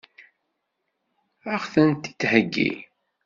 Ad 1.53 1.59
ɣ-ten-id-theggi? 1.63 2.71